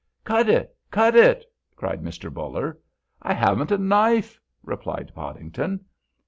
"Cut 0.23 0.49
it! 0.49 0.75
Cut 0.89 1.15
it!" 1.15 1.45
cried 1.75 2.01
Mr. 2.01 2.33
Buller. 2.33 2.79
"I 3.21 3.35
haven't 3.35 3.69
a 3.71 3.77
knife," 3.77 4.39
replied 4.63 5.11
Podington. 5.13 5.85